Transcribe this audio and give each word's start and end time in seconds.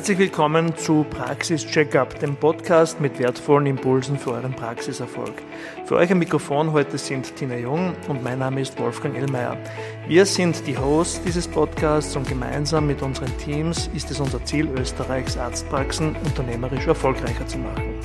Herzlich 0.00 0.18
willkommen 0.18 0.74
zu 0.78 1.04
Praxis 1.04 1.66
Checkup, 1.66 2.18
dem 2.20 2.34
Podcast 2.34 3.02
mit 3.02 3.18
wertvollen 3.18 3.66
Impulsen 3.66 4.18
für 4.18 4.30
euren 4.30 4.54
Praxiserfolg. 4.54 5.34
Für 5.84 5.96
euch 5.96 6.10
am 6.10 6.20
Mikrofon 6.20 6.72
heute 6.72 6.96
sind 6.96 7.36
Tina 7.36 7.58
Jung 7.58 7.92
und 8.08 8.24
mein 8.24 8.38
Name 8.38 8.62
ist 8.62 8.80
Wolfgang 8.80 9.14
Ellmeier. 9.14 9.58
Wir 10.08 10.24
sind 10.24 10.66
die 10.66 10.78
Hosts 10.78 11.20
dieses 11.24 11.46
Podcasts 11.46 12.16
und 12.16 12.26
gemeinsam 12.26 12.86
mit 12.86 13.02
unseren 13.02 13.36
Teams 13.36 13.90
ist 13.94 14.10
es 14.10 14.20
unser 14.20 14.42
Ziel, 14.46 14.70
Österreichs 14.70 15.36
Arztpraxen 15.36 16.16
unternehmerisch 16.24 16.86
erfolgreicher 16.86 17.46
zu 17.46 17.58
machen. 17.58 18.00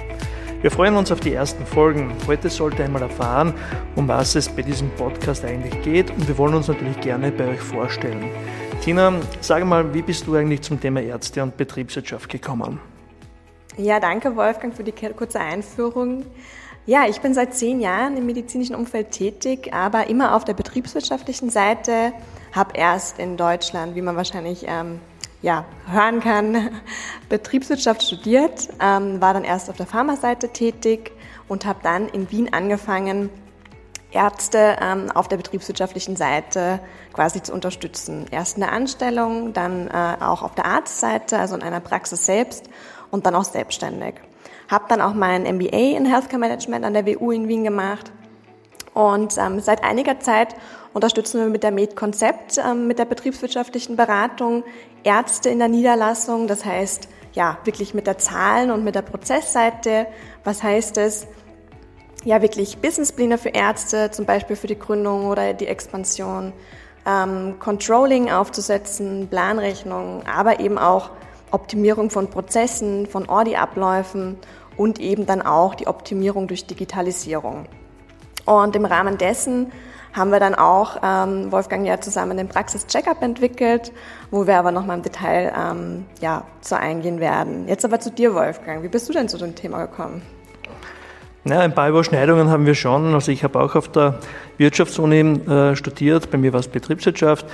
Wir 0.62 0.72
freuen 0.72 0.98
uns 0.98 1.14
auf 1.14 1.22
die 1.22 1.32
ersten 1.32 1.66
Folgen. 1.66 2.12
Heute 2.28 2.50
sollt 2.50 2.78
ihr 2.78 2.86
einmal 2.86 3.04
erfahren, 3.04 3.54
um 3.96 4.10
was 4.10 4.36
es 4.36 4.50
bei 4.50 4.64
diesem 4.64 4.90
Podcast 4.96 5.46
eigentlich 5.46 5.82
geht 5.82 6.10
und 6.10 6.28
wir 6.28 6.38
wollen 6.38 6.56
uns 6.56 6.68
natürlich 6.68 7.00
gerne 7.00 7.32
bei 7.32 7.48
euch 7.48 7.62
vorstellen. 7.62 8.32
Tina, 8.82 9.14
sag 9.42 9.66
mal, 9.66 9.94
wie 9.94 10.02
bist 10.02 10.28
du 10.28 10.36
eigentlich 10.36 10.62
zum 10.62 10.80
Thema 10.80 11.02
Ärzte 11.02 11.42
und 11.42 11.58
Betriebswirtschaft 11.58 12.30
gekommen? 12.30 12.80
Ja, 13.78 14.00
danke 14.00 14.36
Wolfgang 14.36 14.74
für 14.74 14.84
die 14.84 14.92
kurze 14.92 15.40
Einführung. 15.40 16.26
Ja, 16.86 17.08
ich 17.08 17.20
bin 17.20 17.34
seit 17.34 17.56
zehn 17.56 17.80
Jahren 17.80 18.16
im 18.16 18.28
medizinischen 18.28 18.76
Umfeld 18.76 19.12
tätig, 19.12 19.74
aber 19.74 20.08
immer 20.08 20.36
auf 20.36 20.46
der 20.46 20.54
betriebswirtschaftlichen 20.54 21.50
Seite. 21.50 22.14
Habe 22.52 22.78
erst 22.78 23.18
in 23.18 23.38
Deutschland, 23.38 23.96
wie 23.96 24.02
man 24.02 24.16
wahrscheinlich 24.16 24.66
ähm, 24.68 25.00
ja, 25.42 25.66
hören 25.88 26.20
kann, 26.20 26.70
Betriebswirtschaft 27.30 28.04
studiert, 28.04 28.70
ähm, 28.80 29.20
war 29.20 29.34
dann 29.34 29.44
erst 29.44 29.70
auf 29.70 29.78
der 29.78 29.88
Pharmaseite 29.88 30.50
tätig 30.50 31.12
und 31.48 31.66
habe 31.66 31.80
dann 31.82 32.08
in 32.08 32.30
Wien 32.32 32.54
angefangen, 32.54 33.30
Ärzte 34.12 34.78
ähm, 34.82 35.12
auf 35.12 35.28
der 35.28 35.38
betriebswirtschaftlichen 35.38 36.16
Seite 36.16 36.80
quasi 37.14 37.42
zu 37.42 37.54
unterstützen. 37.54 38.26
Erst 38.32 38.58
in 38.58 38.62
der 38.62 38.72
Anstellung, 38.72 39.54
dann 39.54 39.88
äh, 39.88 40.18
auch 40.22 40.42
auf 40.42 40.56
der 40.56 40.66
Arztseite, 40.66 41.38
also 41.38 41.56
in 41.56 41.64
einer 41.64 41.80
Praxis 41.80 42.26
selbst 42.26 42.70
und 43.12 43.26
dann 43.26 43.36
auch 43.36 43.44
selbstständig. 43.44 44.16
Habe 44.70 44.86
dann 44.90 45.02
auch 45.02 45.14
mein 45.14 45.44
MBA 45.44 45.98
in 45.98 46.06
Healthcare 46.06 46.40
Management 46.40 46.86
an 46.86 46.94
der 46.94 47.06
WU 47.06 47.32
in 47.32 47.48
Wien 47.48 47.64
gemacht 47.64 48.12
und 48.96 49.38
ähm, 49.38 49.60
seit 49.60 49.84
einiger 49.84 50.22
Zeit 50.22 50.56
unterstützen 50.94 51.42
wir 51.42 51.50
mit 51.50 51.64
der 51.64 51.72
Med-Konzept, 51.72 52.58
ähm, 52.58 52.88
mit 52.88 52.98
der 52.98 53.04
betriebswirtschaftlichen 53.04 53.98
Beratung 53.98 54.64
Ärzte 55.04 55.50
in 55.50 55.60
der 55.60 55.68
Niederlassung. 55.68 56.48
Das 56.48 56.64
heißt, 56.64 57.10
ja, 57.34 57.58
wirklich 57.66 57.94
mit 57.94 58.08
der 58.08 58.18
Zahlen- 58.18 58.72
und 58.72 58.86
mit 58.86 58.96
der 58.96 59.02
Prozessseite. 59.02 60.08
Was 60.46 60.64
heißt 60.64 60.98
es? 60.98 61.28
Ja 62.26 62.42
wirklich 62.42 62.80
Businesspläne 62.80 63.38
für 63.38 63.50
Ärzte, 63.50 64.12
zum 64.12 64.26
Beispiel 64.26 64.56
für 64.56 64.68
die 64.68 64.78
Gründung 64.78 65.28
oder 65.28 65.54
die 65.54 65.68
Expansion, 65.68 66.52
ähm, 67.06 67.56
Controlling 67.60 68.32
aufzusetzen, 68.32 69.28
Planrechnung, 69.30 70.24
aber 70.26 70.60
eben 70.60 70.78
auch 70.78 71.12
Optimierung 71.52 72.10
von 72.10 72.30
Prozessen, 72.30 73.06
von 73.06 73.30
Audi-Abläufen 73.30 74.38
und 74.76 75.00
eben 75.00 75.26
dann 75.26 75.42
auch 75.42 75.76
die 75.76 75.88
Optimierung 75.88 76.48
durch 76.48 76.66
Digitalisierung. 76.66 77.68
Und 78.46 78.76
im 78.76 78.86
Rahmen 78.86 79.18
dessen 79.18 79.72
haben 80.14 80.32
wir 80.32 80.40
dann 80.40 80.56
auch, 80.56 80.98
ähm, 81.04 81.52
Wolfgang 81.52 81.86
ja 81.86 82.00
zusammen 82.00 82.38
den 82.38 82.48
Praxis-Checkup 82.48 83.22
entwickelt, 83.22 83.92
wo 84.32 84.48
wir 84.48 84.58
aber 84.58 84.72
nochmal 84.72 84.98
im 84.98 85.04
Detail 85.04 85.54
ähm, 85.58 86.06
ja, 86.22 86.46
zu 86.62 86.78
eingehen 86.78 87.20
werden. 87.20 87.68
Jetzt 87.68 87.86
aber 87.86 88.00
zu 88.00 88.12
dir, 88.12 88.34
Wolfgang. 88.34 88.82
Wie 88.82 88.88
bist 88.88 89.10
du 89.10 89.14
denn 89.14 89.28
zu 89.28 89.38
dem 89.38 89.56
Thema 89.56 89.86
gekommen? 89.86 90.22
Ja, 91.48 91.60
ein 91.60 91.76
paar 91.76 91.90
Überschneidungen 91.90 92.50
haben 92.50 92.66
wir 92.66 92.74
schon. 92.74 93.14
Also 93.14 93.32
ich 93.32 93.44
habe 93.44 93.60
auch 93.60 93.76
auf 93.76 93.88
der 93.90 94.18
Wirtschaftsuni 94.58 95.20
äh, 95.20 95.76
studiert, 95.76 96.32
bei 96.32 96.40
mir 96.40 96.52
war 96.54 96.60
es 96.60 96.68
Betriebswirtschaft. 96.68 97.46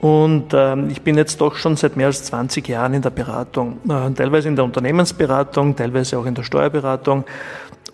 Und 0.00 0.52
ähm, 0.52 0.90
ich 0.90 1.02
bin 1.02 1.16
jetzt 1.16 1.40
doch 1.40 1.54
schon 1.54 1.76
seit 1.76 1.96
mehr 1.96 2.08
als 2.08 2.24
20 2.24 2.66
Jahren 2.66 2.92
in 2.92 3.02
der 3.02 3.10
Beratung, 3.10 3.78
äh, 3.88 4.10
teilweise 4.14 4.48
in 4.48 4.56
der 4.56 4.64
Unternehmensberatung, 4.64 5.76
teilweise 5.76 6.18
auch 6.18 6.26
in 6.26 6.34
der 6.34 6.42
Steuerberatung. 6.42 7.22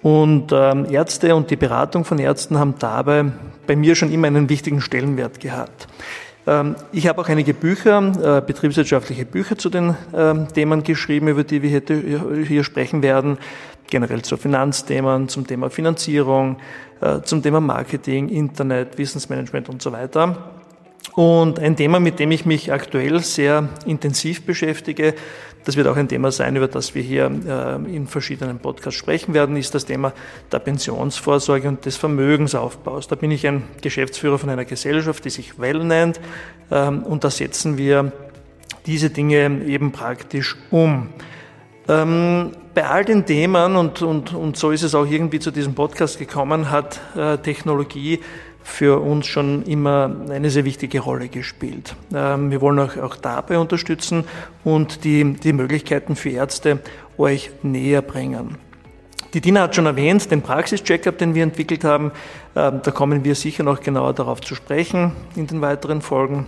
Und 0.00 0.52
ähm, 0.52 0.86
Ärzte 0.88 1.34
und 1.34 1.50
die 1.50 1.56
Beratung 1.56 2.06
von 2.06 2.18
Ärzten 2.18 2.58
haben 2.58 2.76
dabei 2.78 3.26
bei 3.66 3.76
mir 3.76 3.94
schon 3.94 4.10
immer 4.10 4.28
einen 4.28 4.48
wichtigen 4.48 4.80
Stellenwert 4.80 5.38
gehabt. 5.40 5.86
Ähm, 6.46 6.76
ich 6.92 7.08
habe 7.08 7.20
auch 7.20 7.28
einige 7.28 7.52
Bücher, 7.52 8.38
äh, 8.38 8.40
betriebswirtschaftliche 8.40 9.26
Bücher 9.26 9.58
zu 9.58 9.68
den 9.68 9.96
ähm, 10.14 10.48
Themen 10.54 10.82
geschrieben, 10.82 11.28
über 11.28 11.44
die 11.44 11.60
wir 11.60 11.82
hier 12.46 12.64
sprechen 12.64 13.02
werden 13.02 13.36
generell 13.88 14.22
zu 14.22 14.36
Finanzthemen, 14.36 15.28
zum 15.28 15.46
Thema 15.46 15.70
Finanzierung, 15.70 16.56
äh, 17.00 17.20
zum 17.22 17.42
Thema 17.42 17.60
Marketing, 17.60 18.28
Internet, 18.28 18.98
Wissensmanagement 18.98 19.68
und 19.68 19.82
so 19.82 19.92
weiter. 19.92 20.52
Und 21.14 21.58
ein 21.58 21.76
Thema, 21.76 21.98
mit 21.98 22.18
dem 22.18 22.30
ich 22.30 22.44
mich 22.44 22.72
aktuell 22.72 23.20
sehr 23.20 23.68
intensiv 23.86 24.44
beschäftige, 24.44 25.14
das 25.64 25.76
wird 25.76 25.88
auch 25.88 25.96
ein 25.96 26.08
Thema 26.08 26.30
sein, 26.30 26.54
über 26.54 26.68
das 26.68 26.94
wir 26.94 27.02
hier 27.02 27.24
äh, 27.26 27.96
in 27.96 28.06
verschiedenen 28.06 28.58
Podcasts 28.60 28.98
sprechen 28.98 29.34
werden, 29.34 29.56
ist 29.56 29.74
das 29.74 29.84
Thema 29.84 30.12
der 30.52 30.60
Pensionsvorsorge 30.60 31.68
und 31.68 31.84
des 31.84 31.96
Vermögensaufbaus. 31.96 33.08
Da 33.08 33.16
bin 33.16 33.32
ich 33.32 33.46
ein 33.46 33.64
Geschäftsführer 33.82 34.38
von 34.38 34.48
einer 34.48 34.64
Gesellschaft, 34.64 35.24
die 35.24 35.30
sich 35.30 35.58
Well 35.58 35.82
nennt, 35.82 36.20
ähm, 36.70 37.02
und 37.02 37.24
da 37.24 37.30
setzen 37.30 37.78
wir 37.78 38.12
diese 38.86 39.10
Dinge 39.10 39.64
eben 39.66 39.90
praktisch 39.90 40.56
um. 40.70 41.08
Ähm, 41.88 42.52
bei 42.74 42.86
all 42.86 43.04
den 43.04 43.24
Themen, 43.24 43.76
und, 43.76 44.02
und, 44.02 44.34
und 44.34 44.56
so 44.56 44.70
ist 44.70 44.82
es 44.82 44.94
auch 44.94 45.06
irgendwie 45.06 45.38
zu 45.38 45.50
diesem 45.50 45.74
Podcast 45.74 46.18
gekommen, 46.18 46.70
hat 46.70 47.00
äh, 47.16 47.38
Technologie 47.38 48.20
für 48.62 49.00
uns 49.00 49.26
schon 49.26 49.62
immer 49.62 50.10
eine 50.28 50.50
sehr 50.50 50.64
wichtige 50.64 51.00
Rolle 51.00 51.28
gespielt. 51.28 51.94
Ähm, 52.12 52.50
wir 52.50 52.60
wollen 52.60 52.80
auch, 52.80 52.96
auch 52.96 53.16
dabei 53.16 53.58
unterstützen 53.58 54.24
und 54.64 55.04
die, 55.04 55.34
die 55.34 55.52
Möglichkeiten 55.52 56.16
für 56.16 56.30
Ärzte 56.30 56.80
euch 57.16 57.50
näher 57.62 58.02
bringen. 58.02 58.58
Die 59.32 59.40
Dina 59.40 59.62
hat 59.62 59.76
schon 59.76 59.86
erwähnt, 59.86 60.30
den 60.30 60.42
Praxis-Checkup, 60.42 61.18
den 61.18 61.34
wir 61.34 61.44
entwickelt 61.44 61.84
haben. 61.84 62.10
Ähm, 62.56 62.80
da 62.82 62.90
kommen 62.90 63.24
wir 63.24 63.36
sicher 63.36 63.62
noch 63.62 63.80
genauer 63.80 64.14
darauf 64.14 64.40
zu 64.40 64.56
sprechen 64.56 65.12
in 65.36 65.46
den 65.46 65.60
weiteren 65.60 66.02
Folgen. 66.02 66.46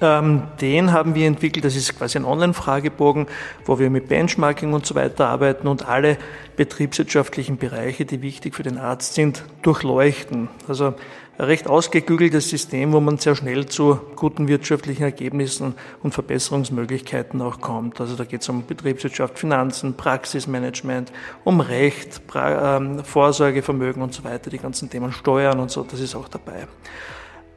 Ähm, 0.00 0.44
den 0.60 0.92
haben 0.92 1.14
wir 1.14 1.26
entwickelt, 1.26 1.64
das 1.64 1.76
ist 1.76 1.98
quasi 1.98 2.18
ein 2.18 2.24
Online-Fragebogen, 2.24 3.26
wo 3.66 3.78
wir 3.78 3.90
mit 3.90 4.08
Benchmarking 4.08 4.72
und 4.72 4.86
so 4.86 4.94
weiter 4.94 5.28
arbeiten 5.28 5.68
und 5.68 5.86
alle 5.86 6.16
betriebswirtschaftlichen 6.56 7.58
Bereiche, 7.58 8.06
die 8.06 8.22
wichtig 8.22 8.54
für 8.54 8.62
den 8.62 8.78
Arzt 8.78 9.14
sind, 9.14 9.44
durchleuchten. 9.62 10.48
Also 10.68 10.94
ein 11.40 11.44
recht 11.46 11.68
ausgeklügeltes 11.68 12.48
System, 12.48 12.92
wo 12.92 13.00
man 13.00 13.18
sehr 13.18 13.34
schnell 13.34 13.66
zu 13.66 14.00
guten 14.16 14.48
wirtschaftlichen 14.48 15.02
Ergebnissen 15.02 15.74
und 16.02 16.12
Verbesserungsmöglichkeiten 16.12 17.40
auch 17.42 17.60
kommt. 17.60 18.00
Also 18.00 18.16
da 18.16 18.24
geht 18.24 18.40
es 18.40 18.48
um 18.48 18.66
Betriebswirtschaft, 18.66 19.38
Finanzen, 19.38 19.94
Praxismanagement, 19.94 21.12
um 21.44 21.60
Recht, 21.60 22.22
ähm, 22.34 23.04
Vorsorgevermögen 23.04 24.02
und 24.02 24.14
so 24.14 24.24
weiter, 24.24 24.50
die 24.50 24.58
ganzen 24.58 24.88
Themen 24.88 25.12
Steuern 25.12 25.60
und 25.60 25.70
so, 25.70 25.82
das 25.82 26.00
ist 26.00 26.14
auch 26.14 26.28
dabei. 26.28 26.66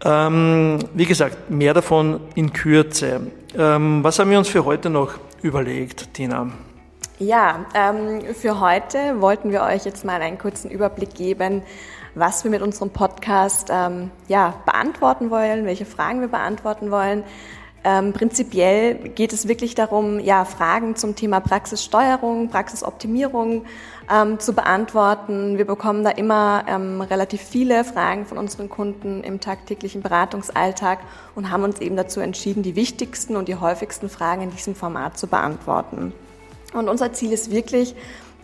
Ähm, 0.03 0.79
wie 0.93 1.05
gesagt, 1.05 1.49
mehr 1.49 1.73
davon 1.73 2.19
in 2.35 2.51
Kürze. 2.51 3.21
Ähm, 3.57 4.03
was 4.03 4.19
haben 4.19 4.29
wir 4.29 4.37
uns 4.37 4.49
für 4.49 4.65
heute 4.65 4.89
noch 4.89 5.13
überlegt, 5.41 6.13
Tina? 6.13 6.49
Ja, 7.19 7.65
ähm, 7.73 8.21
für 8.33 8.59
heute 8.59 9.21
wollten 9.21 9.51
wir 9.51 9.61
euch 9.61 9.85
jetzt 9.85 10.03
mal 10.03 10.21
einen 10.21 10.37
kurzen 10.37 10.69
Überblick 10.69 11.15
geben, 11.15 11.61
was 12.15 12.43
wir 12.43 12.51
mit 12.51 12.61
unserem 12.61 12.89
Podcast 12.89 13.69
ähm, 13.71 14.11
ja, 14.27 14.55
beantworten 14.65 15.29
wollen, 15.29 15.65
welche 15.65 15.85
Fragen 15.85 16.19
wir 16.19 16.27
beantworten 16.27 16.91
wollen. 16.91 17.23
Ähm, 17.85 18.13
prinzipiell 18.13 18.95
geht 19.09 19.33
es 19.33 19.47
wirklich 19.47 19.75
darum, 19.75 20.19
ja, 20.19 20.45
Fragen 20.45 20.95
zum 20.95 21.15
Thema 21.17 21.41
Praxissteuerung, 21.41 22.47
Praxisoptimierung 22.47 23.65
ähm, 24.09 24.39
zu 24.39 24.53
beantworten. 24.53 25.57
Wir 25.57 25.65
bekommen 25.65 26.03
da 26.05 26.11
immer 26.11 26.63
ähm, 26.67 27.01
relativ 27.01 27.41
viele 27.41 27.83
Fragen 27.83 28.25
von 28.25 28.37
unseren 28.37 28.69
Kunden 28.69 29.21
im 29.23 29.41
tagtäglichen 29.41 30.01
Beratungsalltag 30.01 30.99
und 31.35 31.51
haben 31.51 31.63
uns 31.63 31.81
eben 31.81 31.97
dazu 31.97 32.21
entschieden, 32.21 32.63
die 32.63 32.77
wichtigsten 32.77 33.35
und 33.35 33.49
die 33.49 33.55
häufigsten 33.55 34.09
Fragen 34.09 34.43
in 34.43 34.51
diesem 34.51 34.75
Format 34.75 35.17
zu 35.17 35.27
beantworten. 35.27 36.13
Und 36.73 36.87
unser 36.87 37.11
Ziel 37.11 37.33
ist 37.33 37.51
wirklich, 37.51 37.95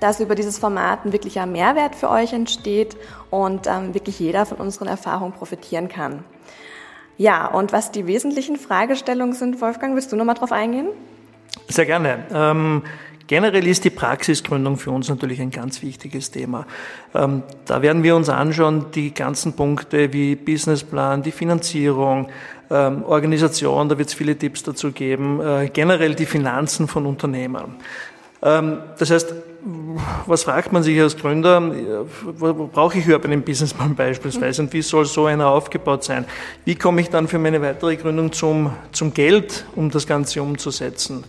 dass 0.02 0.20
über 0.20 0.36
dieses 0.36 0.60
Format 0.60 1.06
ein 1.06 1.14
wirklicher 1.14 1.46
Mehrwert 1.46 1.96
für 1.96 2.10
euch 2.10 2.34
entsteht 2.34 2.98
und 3.30 3.68
ähm, 3.68 3.94
wirklich 3.94 4.20
jeder 4.20 4.46
von 4.46 4.58
unseren 4.58 4.88
Erfahrungen 4.88 5.34
profitieren 5.34 5.88
kann. 5.88 6.24
Ja, 7.20 7.48
und 7.48 7.74
was 7.74 7.92
die 7.92 8.08
wesentlichen 8.08 8.56
Fragestellungen 8.56 9.36
sind, 9.36 9.60
Wolfgang, 9.60 9.94
willst 9.94 10.10
du 10.14 10.16
nochmal 10.16 10.36
drauf 10.36 10.54
eingehen? 10.54 10.88
Sehr 11.68 11.86
gerne. 11.86 12.20
Ähm, 12.34 12.84
generell 13.28 13.68
ist 13.68 13.84
die 13.84 13.90
Praxisgründung 13.90 14.78
für 14.78 14.92
uns 14.92 15.10
natürlich 15.10 15.42
ein 15.42 15.52
ganz 15.52 15.82
wichtiges 15.82 16.32
Thema. 16.32 16.66
Ähm, 17.14 17.44
da 17.66 17.82
werden 17.82 18.04
wir 18.04 18.16
uns 18.16 18.30
anschauen, 18.30 18.86
die 18.96 19.14
ganzen 19.14 19.52
Punkte 19.52 20.14
wie 20.14 20.38
Businessplan, 20.38 21.22
die 21.22 21.34
Finanzierung, 21.34 22.30
ähm, 22.72 23.04
Organisation, 23.04 23.90
da 23.90 23.98
wird 23.98 24.08
es 24.08 24.14
viele 24.14 24.38
Tipps 24.38 24.64
dazu 24.64 24.94
geben, 24.94 25.42
äh, 25.42 25.68
generell 25.68 26.16
die 26.16 26.26
Finanzen 26.26 26.88
von 26.88 27.06
Unternehmern. 27.06 27.76
Ähm, 28.42 28.78
das 28.98 29.12
heißt, 29.12 29.34
was 30.26 30.44
fragt 30.44 30.72
man 30.72 30.84
sich 30.84 31.00
als 31.00 31.18
Gründer? 31.18 31.62
Wo, 32.38 32.68
brauche 32.68 32.98
ich 32.98 33.06
überhaupt 33.06 33.26
einen 33.26 33.42
Businessplan 33.42 33.96
beispielsweise 33.96 34.62
und 34.62 34.74
wie 34.74 34.82
soll 34.82 35.06
so 35.06 35.26
einer 35.26 35.48
aufgebaut 35.48 36.04
sein? 36.04 36.26
Wie 36.66 36.76
komme 36.76 37.02
ich 37.02 37.10
dann 37.10 37.28
für 37.28 37.40
meine 37.40 37.62
weitere 37.62 37.96
Gründung 37.96 38.32
zum, 38.32 38.72
zum 38.92 39.14
Geld, 39.14 39.66
um 39.76 39.90
das 39.90 40.08
Ganze 40.08 40.42
umzusetzen? 40.42 41.24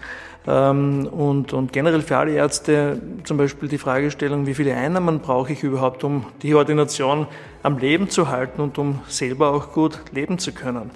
ähm, 0.47 1.07
und, 1.07 1.53
und 1.53 1.73
generell 1.73 2.03
für 2.03 2.17
alle 2.17 2.33
Ärzte 2.33 3.01
zum 3.25 3.37
Beispiel 3.37 3.69
die 3.69 3.79
Fragestellung, 3.79 4.47
wie 4.47 4.55
viele 4.55 4.75
Einnahmen 4.75 5.21
brauche 5.21 5.53
ich 5.53 5.63
überhaupt, 5.63 6.05
um 6.05 6.27
die 6.43 6.55
Ordination 6.55 7.27
am 7.63 7.79
Leben 7.79 8.09
zu 8.09 8.29
halten 8.29 8.61
und 8.61 8.79
um 8.79 9.01
selber 9.09 9.53
auch 9.53 9.73
gut 9.73 9.99
leben 10.13 10.39
zu 10.39 10.53
können. 10.53 10.91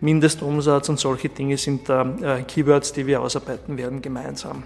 Mindestumsatz 0.00 0.88
und 0.88 0.98
solche 0.98 1.28
Dinge 1.28 1.56
sind 1.56 1.88
da 1.88 2.06
äh, 2.22 2.42
Keywords, 2.42 2.92
die 2.92 3.06
wir 3.06 3.20
ausarbeiten 3.20 3.76
werden 3.78 4.02
gemeinsam. 4.02 4.62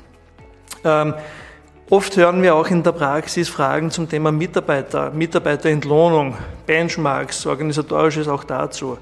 Oft 1.91 2.17
hören 2.17 2.43
wir 2.43 2.55
auch 2.55 2.69
in 2.71 2.83
der 2.83 2.93
Praxis 2.93 3.51
Fragen 3.51 3.91
zum 3.91 4.09
Thema 4.09 4.33
Mitarbeiter, 4.33 5.11
Mitarbeiterentlohnung, 5.11 6.35
Benchmarks, 6.67 7.47
organisatorisches 7.47 8.27
auch 8.27 8.45
dazu. 8.45 8.97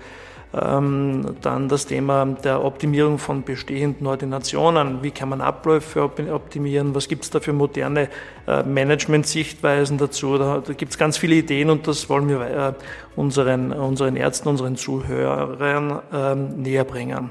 Ähm, 0.52 1.36
dann 1.40 1.68
das 1.68 1.86
Thema 1.86 2.26
der 2.26 2.62
Optimierung 2.62 3.18
von 3.18 3.44
bestehenden 3.44 4.06
Ordinationen. 4.06 5.00
Wie 5.00 5.12
kann 5.12 5.28
man 5.28 5.40
Abläufe 5.40 6.02
optimieren? 6.02 6.92
Was 6.94 7.06
gibt 7.06 7.22
es 7.22 7.30
da 7.30 7.38
für 7.38 7.52
moderne 7.52 8.08
äh, 8.48 8.64
Management-Sichtweisen 8.64 9.96
dazu? 9.96 10.36
Da, 10.36 10.58
da 10.58 10.72
gibt 10.72 10.90
es 10.90 10.98
ganz 10.98 11.16
viele 11.16 11.36
Ideen 11.36 11.70
und 11.70 11.86
das 11.86 12.10
wollen 12.10 12.28
wir 12.28 12.40
äh, 12.40 12.72
unseren, 13.14 13.72
unseren 13.72 14.16
Ärzten, 14.16 14.48
unseren 14.48 14.76
Zuhörern 14.76 16.02
ähm, 16.12 16.48
näher 16.60 16.84
bringen. 16.84 17.30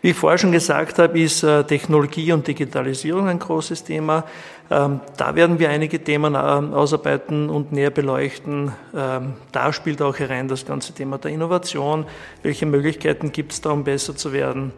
Wie 0.00 0.10
ich 0.10 0.16
vorher 0.16 0.38
schon 0.38 0.52
gesagt 0.52 1.00
habe, 1.00 1.18
ist 1.18 1.42
äh, 1.42 1.64
Technologie 1.64 2.30
und 2.32 2.46
Digitalisierung 2.46 3.26
ein 3.26 3.40
großes 3.40 3.82
Thema. 3.82 4.24
Ähm, 4.70 5.00
da 5.16 5.34
werden 5.34 5.58
wir 5.58 5.70
einige 5.70 6.02
Themen 6.02 6.34
äh, 6.34 6.38
ausarbeiten 6.38 7.50
und 7.50 7.72
näher 7.72 7.90
beleuchten. 7.90 8.70
Ähm, 8.94 9.32
da 9.50 9.72
spielt 9.72 10.00
auch 10.00 10.16
herein 10.16 10.46
das 10.46 10.64
ganze 10.64 10.92
Thema 10.92 11.18
der 11.18 11.32
Innovation. 11.32 12.06
Welche 12.44 12.66
Möglichkeiten 12.66 13.32
gibt 13.32 13.52
es 13.52 13.60
da, 13.60 13.70
um 13.70 13.82
besser 13.82 14.14
zu 14.14 14.32
werden? 14.32 14.72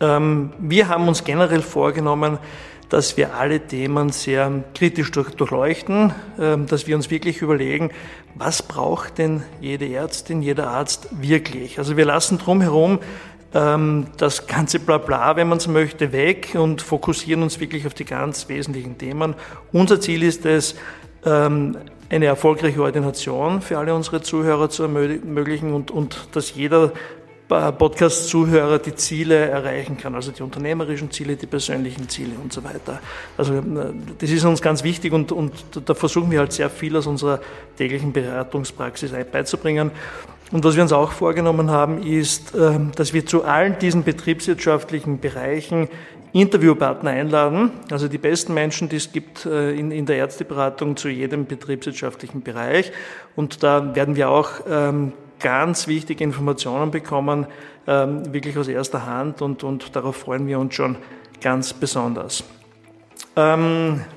Ähm, 0.00 0.52
wir 0.58 0.88
haben 0.88 1.08
uns 1.08 1.24
generell 1.24 1.62
vorgenommen, 1.62 2.38
dass 2.88 3.18
wir 3.18 3.34
alle 3.34 3.60
Themen 3.60 4.08
sehr 4.08 4.64
kritisch 4.74 5.10
durchleuchten, 5.12 6.14
dass 6.38 6.86
wir 6.86 6.96
uns 6.96 7.10
wirklich 7.10 7.42
überlegen, 7.42 7.90
was 8.34 8.62
braucht 8.62 9.18
denn 9.18 9.42
jede 9.60 9.86
Ärztin, 9.92 10.40
jeder 10.40 10.70
Arzt 10.70 11.06
wirklich? 11.20 11.78
Also 11.78 11.98
wir 11.98 12.06
lassen 12.06 12.38
drumherum 12.38 12.92
ähm, 12.92 13.04
das 13.50 14.46
ganze 14.46 14.78
Blabla, 14.78 15.36
wenn 15.36 15.48
man 15.48 15.56
es 15.56 15.68
möchte, 15.68 16.12
weg 16.12 16.50
und 16.54 16.82
fokussieren 16.82 17.42
uns 17.42 17.58
wirklich 17.60 17.86
auf 17.86 17.94
die 17.94 18.04
ganz 18.04 18.48
wesentlichen 18.50 18.98
Themen. 18.98 19.34
Unser 19.72 20.00
Ziel 20.00 20.22
ist 20.22 20.44
es, 20.44 20.74
ähm, 21.24 21.76
eine 22.10 22.26
erfolgreiche 22.26 22.82
Ordination 22.82 23.60
für 23.60 23.78
alle 23.78 23.94
unsere 23.94 24.22
Zuhörer 24.22 24.70
zu 24.70 24.84
ermöglichen 24.84 25.72
und, 25.72 25.90
und 25.90 26.28
dass 26.32 26.54
jeder 26.54 26.92
Podcast-Zuhörer 27.48 28.78
die 28.78 28.94
Ziele 28.94 29.34
erreichen 29.34 29.96
kann, 29.96 30.14
also 30.14 30.32
die 30.32 30.42
unternehmerischen 30.42 31.10
Ziele, 31.10 31.36
die 31.36 31.46
persönlichen 31.46 32.08
Ziele 32.08 32.32
und 32.42 32.52
so 32.52 32.62
weiter. 32.62 33.00
Also 33.36 33.54
äh, 33.54 33.62
das 34.18 34.30
ist 34.30 34.44
uns 34.44 34.60
ganz 34.60 34.84
wichtig 34.84 35.12
und, 35.12 35.32
und 35.32 35.52
da 35.84 35.94
versuchen 35.94 36.30
wir 36.30 36.40
halt 36.40 36.52
sehr 36.52 36.70
viel 36.70 36.96
aus 36.96 37.06
unserer 37.06 37.40
täglichen 37.76 38.12
Beratungspraxis 38.12 39.12
beizubringen. 39.32 39.90
Und 40.50 40.64
was 40.64 40.76
wir 40.76 40.82
uns 40.82 40.92
auch 40.92 41.12
vorgenommen 41.12 41.70
haben, 41.70 42.02
ist, 42.02 42.54
ähm, 42.54 42.92
dass 42.94 43.12
wir 43.12 43.26
zu 43.26 43.44
allen 43.44 43.78
diesen 43.78 44.02
betriebswirtschaftlichen 44.02 45.20
Bereichen 45.20 45.88
Interviewpartner 46.32 47.10
einladen, 47.10 47.70
also 47.90 48.08
die 48.08 48.18
besten 48.18 48.52
Menschen, 48.52 48.88
die 48.88 48.96
es 48.96 49.12
gibt 49.12 49.46
äh, 49.46 49.72
in, 49.72 49.90
in 49.90 50.04
der 50.04 50.16
Ärzteberatung 50.16 50.96
zu 50.96 51.08
jedem 51.08 51.46
betriebswirtschaftlichen 51.46 52.42
Bereich. 52.42 52.92
Und 53.34 53.62
da 53.62 53.94
werden 53.94 54.16
wir 54.16 54.28
auch 54.28 54.50
ähm, 54.68 55.12
ganz 55.40 55.86
wichtige 55.86 56.24
Informationen 56.24 56.90
bekommen, 56.90 57.46
ähm, 57.86 58.32
wirklich 58.32 58.56
aus 58.58 58.68
erster 58.68 59.06
Hand 59.06 59.42
und, 59.42 59.64
und 59.64 59.94
darauf 59.94 60.16
freuen 60.16 60.46
wir 60.46 60.58
uns 60.58 60.74
schon 60.74 60.96
ganz 61.40 61.72
besonders. 61.72 62.44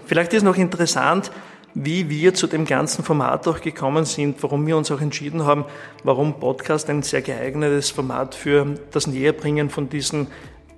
vielleicht 0.06 0.34
ist 0.34 0.44
noch 0.44 0.58
interessant, 0.58 1.32
wie 1.74 2.10
wir 2.10 2.34
zu 2.34 2.48
dem 2.48 2.66
ganzen 2.66 3.04
Format 3.04 3.48
auch 3.48 3.62
gekommen 3.62 4.06
sind, 4.06 4.42
warum 4.44 4.68
wir 4.68 4.76
uns 4.76 4.92
auch 4.92 5.02
entschieden 5.02 5.46
haben, 5.46 5.66
warum 6.04 6.40
Podcast 6.40 6.90
ein 6.90 7.02
sehr 7.02 7.22
geeignetes 7.22 7.92
Format 7.92 8.36
für 8.36 8.76
das 8.92 9.08
Näherbringen 9.08 9.70
von 9.70 9.90
diesen 9.90 10.28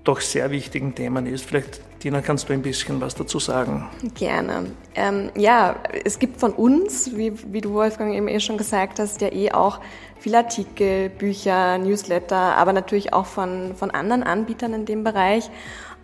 doch 0.03 0.19
sehr 0.21 0.51
wichtigen 0.51 0.95
Themen 0.95 1.25
ist. 1.25 1.45
Vielleicht, 1.45 1.81
Tina, 1.99 2.21
kannst 2.21 2.49
du 2.49 2.53
ein 2.53 2.61
bisschen 2.61 2.99
was 2.99 3.15
dazu 3.15 3.39
sagen? 3.39 3.89
Gerne. 4.15 4.71
Ähm, 4.95 5.31
ja, 5.35 5.75
es 6.03 6.19
gibt 6.19 6.39
von 6.39 6.51
uns, 6.51 7.15
wie, 7.15 7.33
wie 7.53 7.61
du 7.61 7.73
Wolfgang 7.73 8.13
eben 8.13 8.27
eh 8.27 8.39
schon 8.39 8.57
gesagt 8.57 8.99
hast, 8.99 9.21
ja 9.21 9.31
eh 9.31 9.51
auch 9.51 9.79
viele 10.19 10.39
Artikel, 10.39 11.09
Bücher, 11.09 11.77
Newsletter, 11.77 12.35
aber 12.35 12.73
natürlich 12.73 13.13
auch 13.13 13.25
von, 13.25 13.75
von 13.75 13.91
anderen 13.91 14.23
Anbietern 14.23 14.73
in 14.73 14.85
dem 14.85 15.03
Bereich. 15.03 15.49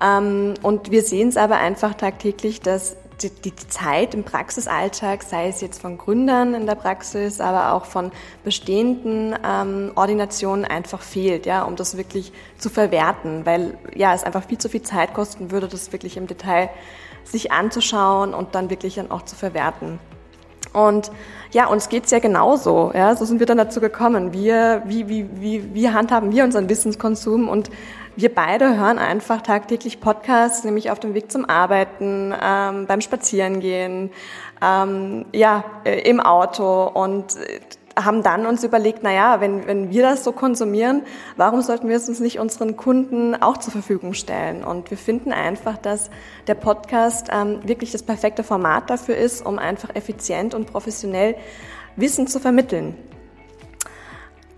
Ähm, 0.02 0.54
und 0.62 0.92
wir 0.92 1.04
sehen 1.04 1.30
es 1.30 1.38
aber 1.38 1.58
einfach 1.58 1.94
tagtäglich, 1.94 2.62
dass 2.62 2.96
die, 3.24 3.56
Zeit 3.56 4.14
im 4.14 4.24
Praxisalltag, 4.24 5.24
sei 5.24 5.48
es 5.48 5.62
jetzt 5.62 5.82
von 5.82 5.98
Gründern 5.98 6.54
in 6.54 6.66
der 6.66 6.76
Praxis, 6.76 7.42
aber 7.42 7.74
auch 7.74 7.86
von 7.86 8.12
bestehenden 8.44 9.36
ähm, 9.46 9.92
Ordinationen 9.96 10.66
einfach 10.66 11.02
fehlt, 11.02 11.46
ja, 11.46 11.64
um 11.64 11.76
das 11.76 11.98
wirklich 11.98 12.32
zu 12.58 12.70
verwerten, 12.70 13.46
weil 13.46 13.78
ja 13.96 14.14
es 14.14 14.24
einfach 14.24 14.44
viel 14.44 14.58
zu 14.58 14.70
viel 14.70 14.82
Zeit 14.82 15.14
kosten 15.14 15.52
würde, 15.52 15.68
das 15.68 15.92
wirklich 15.92 16.18
im 16.18 16.28
Detail 16.28 16.70
sich 17.24 17.52
anzuschauen 17.52 18.34
und 18.34 18.56
dann 18.56 18.70
wirklich 18.70 18.96
dann 18.96 19.12
auch 19.12 19.24
zu 19.24 19.36
verwerten. 19.36 20.00
Und 20.74 21.12
ja, 21.52 21.66
uns 21.68 21.90
geht's 21.90 22.12
ja 22.12 22.20
genauso. 22.20 22.92
Ja, 22.94 23.16
so 23.16 23.26
sind 23.26 23.40
wir 23.40 23.48
dann 23.48 23.58
dazu 23.58 23.82
gekommen. 23.82 24.34
Wir, 24.34 24.84
wie, 24.86 25.10
wie, 25.10 25.28
wie, 25.36 25.74
wie 25.74 25.90
handhaben 25.90 26.32
wir 26.32 26.44
unseren 26.44 26.70
Wissenskonsum? 26.70 27.50
Und 27.50 27.70
wir 28.22 28.36
beide 28.36 28.78
hören 28.78 29.00
einfach 29.00 29.42
tagtäglich 29.42 30.02
Podcasts, 30.02 30.66
nämlich 30.66 30.92
auf 30.92 31.00
dem 31.00 31.14
Weg 31.14 31.32
zum 31.32 31.46
Arbeiten, 31.46 32.34
ähm, 32.42 32.86
beim 32.86 33.00
Spazierengehen, 33.00 34.12
ähm, 34.62 35.26
ja, 35.32 35.64
äh, 35.86 36.02
im 36.02 36.20
Auto 36.20 36.84
und 36.84 37.38
äh, 37.38 37.62
haben 37.96 38.22
dann 38.22 38.46
uns 38.46 38.64
überlegt, 38.64 39.00
na 39.04 39.14
ja, 39.14 39.40
wenn, 39.40 39.68
wenn 39.68 39.90
wir 39.90 40.04
das 40.04 40.26
so 40.26 40.34
konsumieren, 40.34 41.04
warum 41.38 41.62
sollten 41.62 41.88
wir 41.88 41.96
es 41.96 42.10
uns 42.10 42.20
nicht 42.20 42.40
unseren 42.40 42.76
Kunden 42.76 43.42
auch 43.42 43.58
zur 43.58 43.72
Verfügung 43.72 44.14
stellen? 44.14 44.66
Und 44.66 44.90
wir 44.90 44.98
finden 44.98 45.32
einfach, 45.32 45.78
dass 45.78 46.10
der 46.48 46.56
Podcast 46.56 47.28
ähm, 47.32 47.60
wirklich 47.64 47.92
das 47.92 48.04
perfekte 48.04 48.44
Format 48.44 48.90
dafür 48.90 49.16
ist, 49.16 49.46
um 49.46 49.60
einfach 49.60 49.96
effizient 49.96 50.54
und 50.54 50.72
professionell 50.72 51.36
Wissen 51.96 52.28
zu 52.28 52.40
vermitteln. 52.40 52.96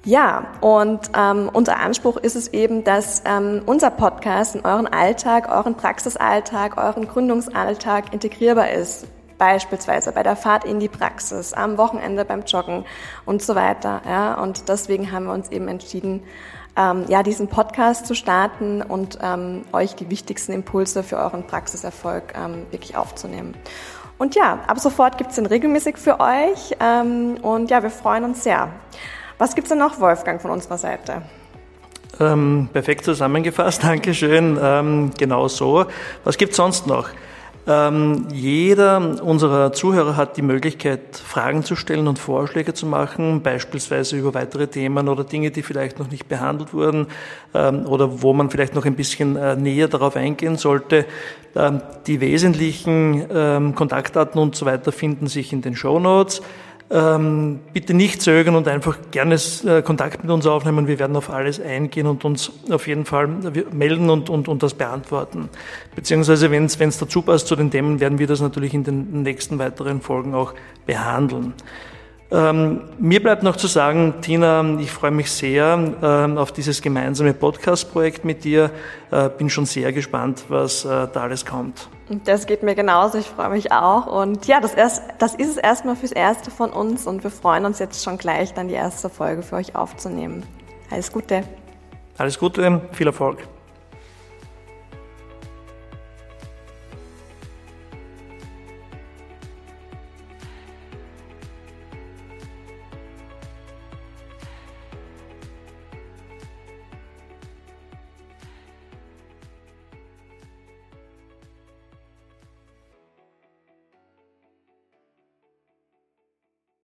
Ja, 0.04 0.48
und 0.62 1.12
ähm, 1.16 1.48
unser 1.54 1.80
Anspruch 1.80 2.18
ist 2.18 2.36
es 2.36 2.48
eben, 2.48 2.84
dass 2.84 3.22
ähm, 3.26 3.62
unser 3.68 3.92
Podcast 3.92 4.56
in 4.56 4.66
euren 4.66 4.88
Alltag, 4.88 5.48
euren 5.48 5.76
Praxisalltag, 5.76 6.78
euren 6.78 7.08
Gründungsalltag 7.08 8.12
integrierbar 8.12 8.72
ist. 8.72 9.06
Beispielsweise 9.38 10.12
bei 10.12 10.24
der 10.24 10.36
Fahrt 10.36 10.66
in 10.66 10.80
die 10.80 10.88
Praxis, 10.88 11.54
am 11.54 11.78
Wochenende 11.78 12.26
beim 12.26 12.44
Joggen 12.46 12.86
und 13.26 13.44
so 13.44 13.54
weiter. 13.54 14.02
Ja, 14.08 14.42
und 14.42 14.70
deswegen 14.70 15.12
haben 15.12 15.26
wir 15.26 15.34
uns 15.34 15.50
eben 15.50 15.68
entschieden, 15.68 16.24
ähm, 16.76 17.06
ja, 17.08 17.22
diesen 17.22 17.48
Podcast 17.48 18.08
zu 18.08 18.16
starten 18.16 18.82
und 18.82 19.20
ähm, 19.22 19.66
euch 19.72 19.94
die 19.96 20.10
wichtigsten 20.10 20.52
Impulse 20.52 21.04
für 21.04 21.18
euren 21.18 21.46
Praxiserfolg 21.46 22.34
ähm, 22.36 22.66
wirklich 22.72 22.98
aufzunehmen. 22.98 23.56
Und 24.18 24.36
ja, 24.36 24.60
ab 24.66 24.80
sofort 24.80 25.20
gibt's 25.20 25.36
den 25.36 25.46
regelmäßig 25.46 25.98
für 25.98 26.20
euch 26.20 26.76
ähm, 26.80 27.38
und 27.42 27.70
ja, 27.70 27.84
wir 27.84 27.90
freuen 27.92 28.24
uns 28.24 28.44
sehr. 28.44 28.70
Was 29.42 29.56
gibt 29.56 29.66
es 29.66 29.70
denn 29.70 29.80
noch, 29.80 30.00
Wolfgang, 30.00 30.40
von 30.40 30.52
unserer 30.52 30.78
Seite? 30.78 31.24
Ähm, 32.20 32.70
perfekt 32.72 33.06
zusammengefasst, 33.06 33.84
Dankeschön. 33.84 34.56
Ähm, 34.62 35.10
genau 35.18 35.48
so. 35.48 35.88
Was 36.24 36.38
gibt 36.38 36.52
es 36.52 36.58
sonst 36.58 36.86
noch? 36.86 37.10
Ähm, 37.66 38.28
jeder 38.32 39.24
unserer 39.24 39.74
Zuhörer 39.74 40.16
hat 40.16 40.38
die 40.38 40.44
Möglichkeit, 40.44 41.16
Fragen 41.16 41.64
zu 41.64 41.76
stellen 41.76 42.08
und 42.08 42.20
Vorschläge 42.20 42.76
zu 42.76 42.86
machen, 42.86 43.42
beispielsweise 43.42 44.16
über 44.16 44.36
weitere 44.36 44.68
Themen 44.68 45.10
oder 45.10 45.24
Dinge, 45.24 45.50
die 45.50 45.64
vielleicht 45.64 45.98
noch 45.98 46.12
nicht 46.12 46.28
behandelt 46.28 46.72
wurden 46.72 47.08
ähm, 47.56 47.88
oder 47.88 48.22
wo 48.22 48.34
man 48.34 48.52
vielleicht 48.52 48.76
noch 48.76 48.86
ein 48.86 48.96
bisschen 48.96 49.38
äh, 49.38 49.56
näher 49.56 49.88
darauf 49.88 50.16
eingehen 50.16 50.58
sollte. 50.58 51.06
Ähm, 51.56 51.82
die 52.06 52.22
wesentlichen 52.22 53.26
ähm, 53.34 53.74
Kontaktdaten 53.74 54.40
und 54.40 54.56
so 54.56 54.68
weiter 54.68 54.92
finden 54.92 55.26
sich 55.26 55.52
in 55.52 55.64
den 55.64 55.76
Show 55.76 56.00
Notes. 56.00 56.44
Ähm, 56.94 57.62
bitte 57.72 57.94
nicht 57.94 58.22
zögern 58.22 58.56
und 58.56 58.68
einfach 58.68 58.98
gerne 59.12 59.36
äh, 59.66 59.82
Kontakt 59.82 60.24
mit 60.24 60.32
uns 60.32 60.46
aufnehmen. 60.46 60.88
Wir 60.88 61.00
werden 61.00 61.16
auf 61.16 61.30
alles 61.30 61.62
eingehen 61.62 62.06
und 62.06 62.26
uns 62.26 62.52
auf 62.70 62.86
jeden 62.86 63.06
Fall 63.06 63.30
melden 63.72 64.10
und, 64.10 64.30
und, 64.30 64.50
und 64.50 64.62
das 64.62 64.74
beantworten. 64.74 65.48
Beziehungsweise, 65.96 66.52
wenn 66.52 66.66
es 66.66 66.98
dazu 66.98 67.22
passt 67.22 67.48
zu 67.48 67.56
den 67.56 67.72
Themen, 67.72 68.02
werden 68.02 68.20
wir 68.20 68.28
das 68.28 68.42
natürlich 68.42 68.74
in 68.74 68.84
den 68.84 69.24
nächsten 69.24 69.58
weiteren 69.58 70.02
Folgen 70.02 70.36
auch 70.36 70.54
behandeln. 70.86 71.54
Ähm, 72.34 72.84
mir 72.98 73.22
bleibt 73.22 73.44
noch 73.44 73.58
zu 73.58 73.68
sagen, 73.68 74.16
Tina, 74.22 74.64
ich 74.80 74.90
freue 74.90 75.12
mich 75.12 75.30
sehr 75.30 75.96
ähm, 76.02 76.38
auf 76.38 76.54
dieses 76.54 76.82
gemeinsame 76.82 77.34
Podcast-Projekt 77.34 78.24
mit 78.24 78.46
dir. 78.46 78.72
Äh, 79.12 79.30
bin 79.30 79.50
schon 79.50 79.66
sehr 79.66 79.92
gespannt, 79.92 80.46
was 80.48 80.86
äh, 80.86 81.08
da 81.12 81.24
alles 81.24 81.46
kommt. 81.46 81.90
Das 82.24 82.46
geht 82.46 82.64
mir 82.64 82.74
genauso, 82.74 83.18
ich 83.18 83.28
freue 83.28 83.50
mich 83.50 83.74
auch. 83.74 84.08
Und 84.08 84.48
ja, 84.48 84.62
das, 84.62 84.74
erst, 84.74 85.04
das 85.20 85.36
ist 85.36 85.50
es 85.50 85.58
erstmal 85.58 85.98
fürs 85.98 86.14
Erste 86.14 86.52
von 86.52 86.70
uns 86.70 87.06
und 87.06 87.24
wir 87.24 87.32
freuen 87.32 87.66
uns 87.66 87.80
jetzt 87.80 88.02
schon 88.02 88.18
gleich, 88.18 88.54
dann 88.54 88.70
die 88.70 88.76
erste 88.76 89.10
Folge 89.10 89.42
für 89.42 89.58
euch 89.58 89.76
aufzunehmen. 89.76 90.44
Alles 90.90 91.12
Gute. 91.12 91.44
Alles 92.18 92.40
Gute, 92.40 92.82
viel 92.94 93.08
Erfolg. 93.08 93.40